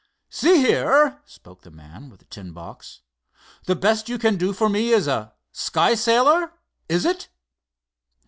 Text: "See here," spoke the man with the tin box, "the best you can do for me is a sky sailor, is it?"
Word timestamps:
"See 0.31 0.57
here," 0.57 1.21
spoke 1.25 1.61
the 1.61 1.69
man 1.69 2.09
with 2.09 2.21
the 2.21 2.25
tin 2.25 2.53
box, 2.53 3.01
"the 3.65 3.75
best 3.75 4.09
you 4.09 4.17
can 4.17 4.35
do 4.35 4.51
for 4.51 4.67
me 4.67 4.89
is 4.89 5.05
a 5.07 5.35
sky 5.51 5.93
sailor, 5.93 6.53
is 6.89 7.05
it?" 7.05 7.29